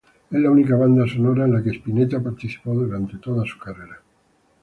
[0.35, 4.01] Es la única banda sonora en la que Spinetta participó durante toda su carrera.